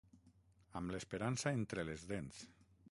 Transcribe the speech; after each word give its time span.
Amb 0.79 0.95
l'esperança 0.95 1.55
entre 1.61 1.87
les 1.91 2.09
dents. 2.15 2.43